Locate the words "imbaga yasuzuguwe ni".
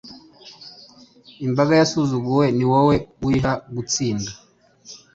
1.45-2.65